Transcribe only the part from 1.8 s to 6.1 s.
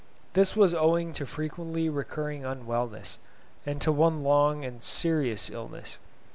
recurring unwellness, and to one long and serious illness.